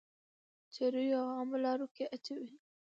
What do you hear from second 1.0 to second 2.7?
او عامه لارو کي اچوئ.